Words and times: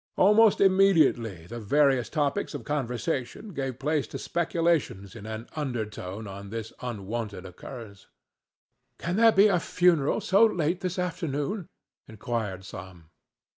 Almost 0.17 0.59
immediately 0.61 1.45
the 1.45 1.59
various 1.59 2.09
topics 2.09 2.55
of 2.55 2.63
conversation 2.63 3.49
gave 3.53 3.77
place 3.77 4.07
to 4.07 4.17
speculations 4.17 5.15
in 5.15 5.27
an 5.27 5.47
undertone 5.55 6.25
on 6.25 6.49
this 6.49 6.73
unwonted 6.81 7.45
occurrence. 7.45 8.07
"Can 8.97 9.15
there 9.17 9.31
be 9.31 9.45
a 9.45 9.59
funeral 9.59 10.19
so 10.19 10.43
late 10.43 10.79
this 10.81 10.97
afternoon?" 10.97 11.67
inquired 12.07 12.65
some. 12.65 13.11